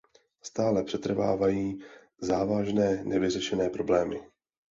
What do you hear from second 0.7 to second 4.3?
přetrvávají závažné nevyřešené problémy.